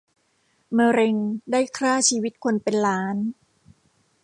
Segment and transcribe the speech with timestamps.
[0.77, 1.15] มะเร็ง
[1.51, 3.17] ได้คร่าชีวิตคนเป็นล้าน